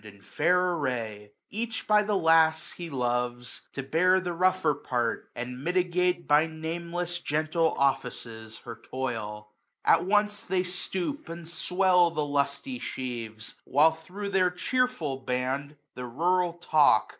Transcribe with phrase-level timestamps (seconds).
[0.03, 5.63] In fair array; each by the lass he loves; To bear the rougher part, and
[5.63, 9.49] mitigate 155 By nameless gentle offices her toil.
[9.85, 16.07] At once they stoop and swell the lusty sheaves; While thro' their cheerful band, the
[16.07, 17.09] rural talk.